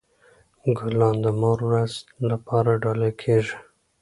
ګلان 0.77 1.15
د 1.23 1.27
مور 1.39 1.59
ورځ 1.69 1.93
لپاره 2.29 2.71
ډالۍ 2.81 3.11
کیږي. 3.21 3.55